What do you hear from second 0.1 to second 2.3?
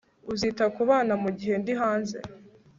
uzita ku bana mugihe ndi hanze